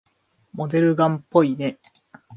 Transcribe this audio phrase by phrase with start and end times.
[0.53, 1.77] モデルガンっぽいね。